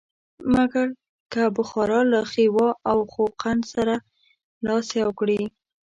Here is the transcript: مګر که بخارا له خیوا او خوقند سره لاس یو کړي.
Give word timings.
مګر 0.55 0.87
که 1.33 1.43
بخارا 1.57 2.01
له 2.13 2.21
خیوا 2.31 2.69
او 2.91 2.97
خوقند 3.13 3.61
سره 3.73 3.95
لاس 4.65 4.87
یو 5.01 5.09
کړي. 5.19 5.41